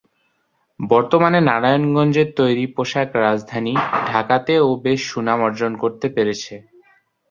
বর্তমানে 0.79 1.39
নারায়ণগঞ্জের 1.49 2.29
তৈরী 2.37 2.65
পোশাক 2.75 3.09
রাজধানী 3.23 3.73
ঢাকাতে 4.07 4.53
ও 4.59 4.69
বেশ 4.83 4.99
সুনাম 5.11 5.39
অর্জন 5.47 5.71
করতে 5.83 6.07
পেরেছে। 6.15 6.53